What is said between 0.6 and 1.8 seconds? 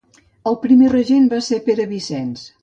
primer regent va ser